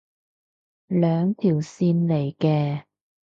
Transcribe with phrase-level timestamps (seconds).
[0.87, 2.85] 兩條線嚟嘅